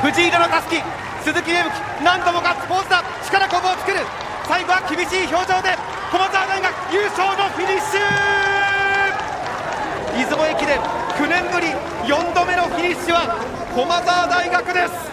[0.00, 0.80] 藤井色のたすき
[1.22, 1.70] 鈴木芽吹
[2.02, 3.04] 何度もガッツポーズだ。
[3.26, 3.98] 力こぶを作る。
[4.48, 5.76] 最後は厳しい表情で
[6.10, 8.00] 駒澤大学優勝のフィニッシュ!
[10.18, 11.68] 出雲駅伝9年ぶり
[12.10, 13.38] 4度目のフィニッシュは
[13.74, 15.12] 駒澤大学です。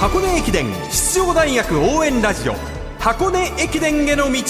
[0.00, 2.54] 箱根駅伝出場大学応援ラジオ。
[2.98, 4.42] 箱根駅伝への道。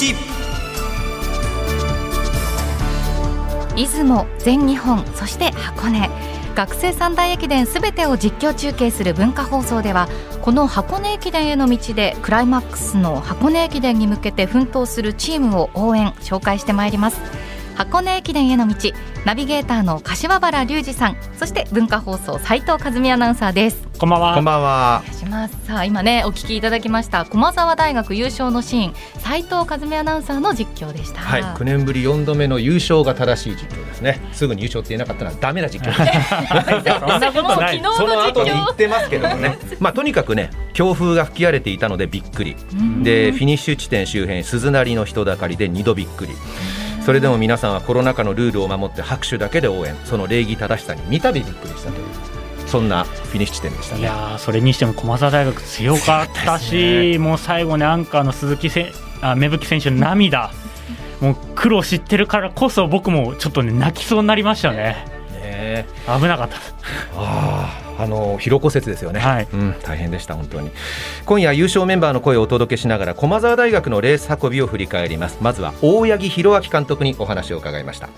[3.78, 6.10] 出雲全日本そして箱根。
[6.56, 10.08] 学生三大駅伝すべてを実況中継する文化放送では
[10.42, 17.20] この箱根駅伝への道でクライマックスの箱根駅伝に向けて奮闘するチームを応援紹介してまいります。
[17.78, 18.74] 箱根駅伝への道
[19.24, 24.34] ナビゲーターの柏原隆二さんそして文化放送斉藤和美アナウンサーですこんばんは。
[24.34, 34.20] こんばんはしますさあ今ねお聞きいただきました駒澤大学優勝のシーン斉藤和美アナウンサーの実況でしたはい、9年ぶり4度目の優勝が正しい実況ですね。
[34.32, 35.92] すぐに優勝って言えなかったのはダメな実況。
[36.98, 37.78] そんなことない。
[37.78, 39.58] その昨日の実況後に言ってますけどもね。
[39.78, 42.56] まあとにかくね、強風が吹き荒れていたのでびっくり。
[43.02, 46.32] で、フィニッシュ地点周辺鈴なりの人だかりで2度びっくり。
[47.08, 52.06] それでも皆さんはコロナ禍のルールを守って拍手だけで応援、その礼儀正しさに三度びっくりしたという。
[52.66, 54.02] そんなフィニッシュ地点でしたね。
[54.02, 58.92] いやーそれにしても駒澤大学強かったし、もう最後にアンカーの鈴木せ
[59.22, 60.50] あ芽吹選手の涙、
[61.22, 64.76] もう苦労知ってるからこそ僕もちょっとね泣きそうになりましたね。
[64.76, 66.58] ねえ危なかった
[67.16, 69.20] あ、あの広骨折ですよね。
[69.20, 70.70] はいうん、大変でした本当に。
[71.26, 75.38] 今夜優勝メンバーの声をお届けしながら駒澤大学のレース運びを振り返ります。
[75.40, 78.08] まずは大八木弘明監督にお話を伺いました。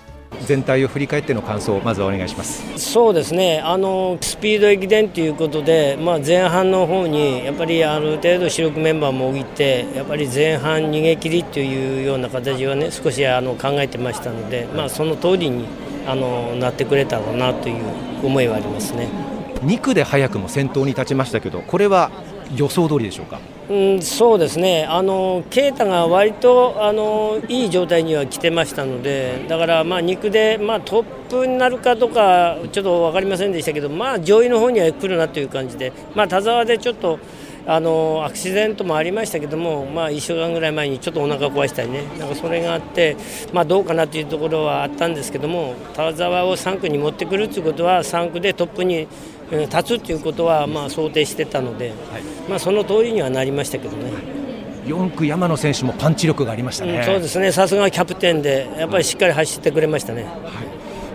[0.45, 2.63] 全体を振り返っての感想をまずはお願いします。
[2.77, 15.65] そうですねあのスピード駅伝ということで、まあ、前半の方にやっぱりある程度主力メンバーも置いてやっぱり前半逃げ切りというような形はね少しあの考えてましたので、まあ、その通りに
[16.07, 17.83] あのなってくれたろうなという
[18.23, 19.07] 思いはありますね。
[19.61, 22.11] 2区で早くも先頭に立ちましたけど、これは
[22.55, 23.39] 予想通りでしょうか？
[23.69, 37.19] うん、そうですね、あの啓太が割とあのいい状態には来てましたので、だからまあ2区で、まあ、トップになるかどうか、ちょっと分かりませんでしたけど、まあ、上位の方には来るなという感じで、まあ、田沢でちょっと
[37.65, 43.15] あのアクシデントもありましたけども、まあ、1週間ぐらい前にちょっとお腹壊したりね、なんかそれがあって、
[43.53, 49.07] まあ、どうかなというところはあったんですけども、田沢を3区に持ってくるということは、3区でトップに
[49.51, 51.93] 立つということはまあ想定してたので、
[52.49, 54.11] まあ、その通りにはなりましたけどね。
[54.85, 56.97] 4区山野選手もパンチ力がありましたね。
[56.97, 60.25] うんそうですね、さすがキャプテンで、やっぱりしっかり走ってくれましたね。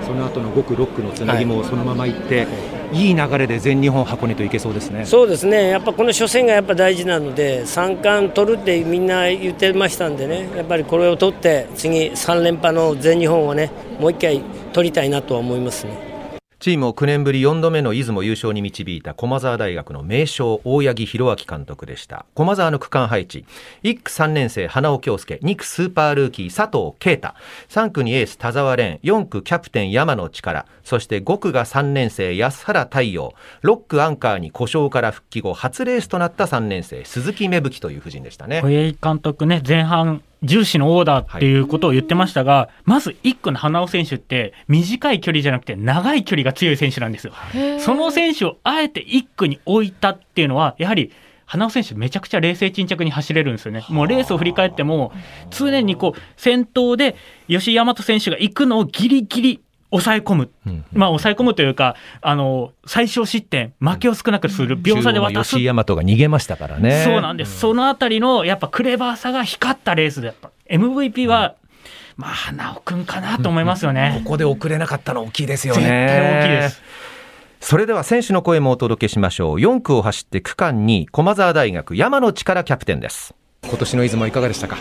[0.07, 2.47] その後の5区6区のつなぎもそのまま行って、
[2.93, 5.05] い、い流れで全日本箱根といけそうですね。
[5.05, 14.41] そうですね、やっぱこの初戦がやっぱ大事なので、3冠取るってみんな言ってましたんでね、やっぱりこれを取って、次、3連覇の全日本をね、もう一回
[14.73, 16.16] 取りたいなとは思いますね。
[16.59, 22.25] チームを9年ぶり4度目の出雲優勝に導いた駒澤大学の名将大八木弘明監督でした。
[22.34, 23.44] 駒澤の区間配置。
[23.83, 25.39] 1区3年生花尾恭介。
[25.43, 27.34] 2区スーパールーキー佐藤啓太。
[27.69, 28.99] 3区にエース田澤廉。
[29.03, 30.65] 4区キャプテン山野力。
[30.83, 33.34] そして5区が3年生安原太陽。
[33.62, 38.62] 6区アンカーに故障から復帰後初レースとなった3年生鈴木芽吹という布陣でしたね。
[38.62, 47.33] 小江監督ね、前半、重視のオーダーっていうことを言ってましたが、まず1区の花尾選手って、短い距離じゃなくて、長い距離が強い選手なんですよ。
[47.79, 51.13] その選手をあえて1区に置いたっていうのは、やはり、
[51.47, 53.85] 花尾選手、めちゃくちゃ冷静沈着に走れるんですよね。
[53.89, 55.13] もうレースを振り返っても、
[55.51, 57.15] 常にこう、先頭で
[57.49, 59.61] 吉井大和選手が行くのをギリギリ
[59.91, 60.51] 抑え込む。
[60.93, 65.51] まあ、抑え込むというか、あの、最小失点、負けを少なくする、秒差で渡す。
[65.51, 67.03] 吉井大和が逃げましたからね。
[67.05, 67.59] そうなんです。
[67.59, 71.55] そのあたりの、やっぱクレバーさが光ったレースで、やっぱ MVP は、
[72.17, 74.21] まあ、花尾くんかなと思いますよね。
[74.25, 75.83] ここで遅れなかったの大きいですよね。
[75.83, 76.83] 絶対大きいです。
[77.61, 79.57] それでは選手の声もお届けしましょう。
[79.57, 83.35] 4区を走って区間2位駒澤大学山野力キャプテンです。
[83.65, 84.77] 今年の出雲いかがでしたか？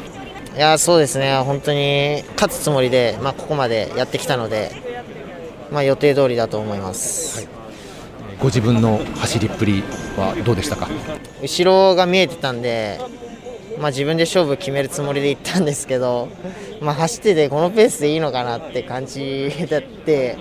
[0.56, 4.72] いやそうですね、本当に勝つつもりで、まあ、ここまでやってきたので、
[5.72, 7.48] まあ、予定通りだと思います、
[8.40, 9.84] ご自分の走りっぷり
[10.18, 10.88] はどうでしたか？
[11.42, 13.00] 後ろが見えてたんで、
[13.80, 16.30] まあ、自分で勝負決めるつもりで行ったんですけど、
[16.82, 20.38] まあ、走っててこのペースでいいのかなって感じだって、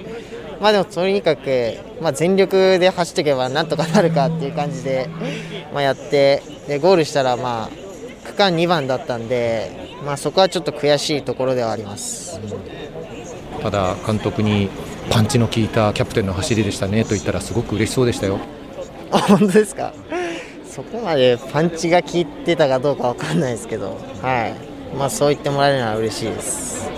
[0.61, 5.09] まあ、でもとにかく、まあ、全力で走っていけばなんとかなるかっていう感じで、
[5.73, 12.39] まあ、やってでゴールしたら、まあ、区間2番だったんで、まあ、そこはちょっと悔しいところではあります。
[13.63, 14.69] ただ監督に
[15.11, 18.39] パンチの効いたキャプテンの走りでしたねと言ったらすごく嬉しそうでしたよ。
[19.11, 19.93] あ本当ですか？
[20.67, 24.97] そこまでパンチが効いてたかどうかわかんないですけど、はい。
[24.97, 26.91] まあ、そう言ってもらえるのは嬉しいです。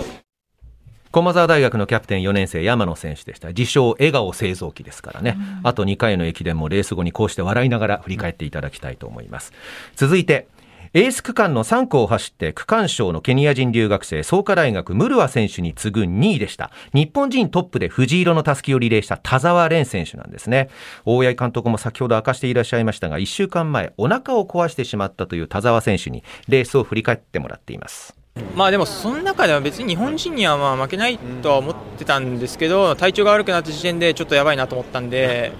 [1.11, 3.47] 駒澤大学のキャプテン4年生山野選手でした。
[3.49, 9.51] 自称笑顔製造機ですからね、あと2回の駅伝もレース後にこうして笑いながら振り返っていただきたいと思います。
[9.95, 10.47] 続いて
[10.93, 16.71] エース区間の3区を走って区間賞のケニア人留学生創価大学ムルワ選手に次ぐ2位でした。
[16.93, 20.69] 日本人トップで藤色のたすきをリレーした田澤蓮選手なんですね。
[21.05, 28.15] 大八木監督も先ほど明かしていらっしゃいましたが1週間前お腹を壊してしまったという田澤選手にレースを振り返ってもらっています。
[28.55, 35.53] まあでもその中では別に日本人にはまあ負けないとは思ってたんですけど体調が悪くなった時点でちょっとやばいなと思ったんで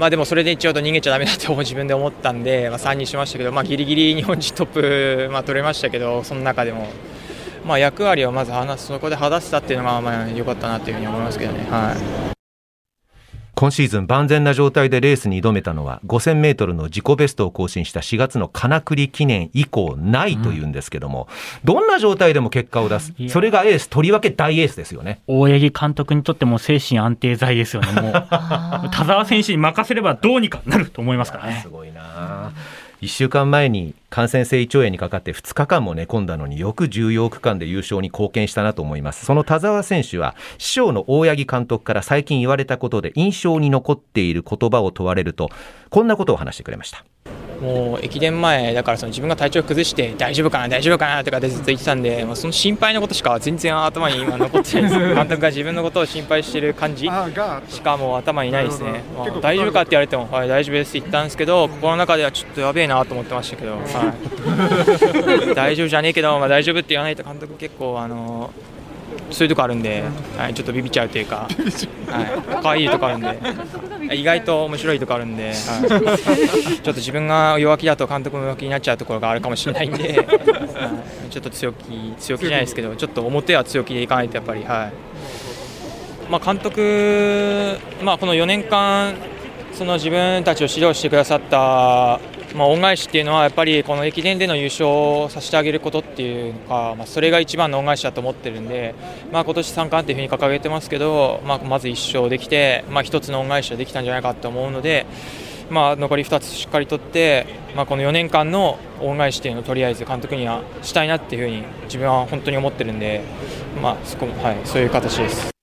[0.00, 6.88] まあでもそれで一応と逃げちゃだめだと自分で思ったんで、まあ、3にしましたけど、まあ、ギリギリ日本人トップ、まあ、取れましたけどその中でも、
[7.66, 11.66] まあ、役割をまず話すそこで果たせたっていうのがまあ良かったなというふうに思いますけどね。
[11.70, 11.92] は
[12.26, 12.29] い
[13.60, 21.28] 今シーズン万全な状態でレースに挑めたのは5000メートルの自己ベストを更新した4月の金栗記念以降ないというんですけども、
[21.62, 23.12] うん、どんな状態でも結果を出す。
[23.28, 25.20] それがエース、とりわけ大エースですよね。
[25.26, 28.00] 大八木監督にとっても精神安定剤ですよね。
[28.00, 28.12] もう、
[28.92, 31.60] 田澤選手に任せればどうにかなると思いますからね。
[31.62, 32.52] すごいな。
[33.00, 39.24] 1週間前に感染性胃腸炎にかかって2日間も寝込んだのによく重要区間で優勝に貢献したなと思います。
[39.24, 45.48] その田澤選手は師匠の大八木監督から最近言われたことで印象に残っている言葉を問われると
[45.88, 47.02] こんなことを話してくれました。
[47.60, 54.98] もう駅伝前だからその自分が体調崩して大丈夫かな大丈夫かなとかでずっと言ってたんでもうその心配なことしか全然頭に今残ってないです。
[55.14, 57.10] 監督が自分のことを心配してる感じ。
[57.68, 63.78] しかもう頭にないですね、まあ、大丈夫かって言われても、はい、大丈夫ですって言ったんですけど心の中ではちょっとやべえなと思ってましたけど、は
[65.52, 68.50] い、 大丈夫じゃねえけど、まあ、大丈夫って言わないと監督結構あの
[69.30, 70.02] そういうとこあるんで、
[70.36, 71.48] はい、ちょっとビビっちゃうというか、
[72.08, 72.22] は
[72.58, 80.24] い、可愛いとこあるんで、意外と面白いとこあるんで、はい、ちょっと自分が弱気だと監督も弱気になっちゃうところがあるかもしれないんで、は
[81.28, 84.92] い、ちょっと強気強気じゃないですけど、ちょっと表は強気でいかないとやっぱり、はい。
[86.30, 89.14] まあ、監督、まあ、この4年間
[89.72, 92.20] その自分たちを指導してくださった
[92.54, 98.94] まあ、恩返しっていうのはやっぱりこの駅伝での優勝をさせてあげることっていうか、まあ、それが一番の恩返しだと思ってるんで、
[99.32, 105.06] まあ、今年3冠っていうふうに掲げてますけど、まあ、まず1勝できて、まあ、1つの恩返しはできたんじゃないかと思うので、
[105.70, 113.22] まあ、残り2つしっかり取って、まあ、この4年間の恩返しっていうのをとりあえず監督にはしたいなっていうふうに自分は本当に思ってるんで、
[113.80, 115.59] まあそこはい、そういう形です。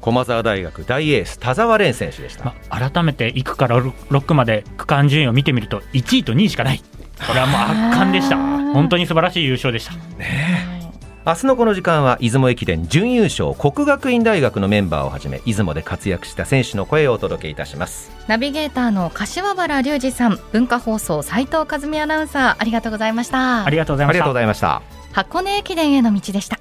[0.00, 6.82] 駒澤大学大エース田澤廉選手でした、まあ、改めて1区から6区まで区間順位を見てみると1位と2位しかない。
[7.26, 8.36] これはもう圧巻でした。
[8.36, 9.92] 本当に素晴らしい優勝でした。
[10.16, 10.78] ね
[11.26, 18.10] 明日のこの時間は出雲駅伝準優勝国学院大学のメンバーをはじめ出雲で活躍した選手の声をお届けいたします。
[18.28, 23.64] ナビゲーターの柏原隆二さん文化放送斉藤和美アナウンサーありがとうございました。
[23.64, 24.80] ありがとうございました。
[25.12, 26.60] 箱根駅伝への道でした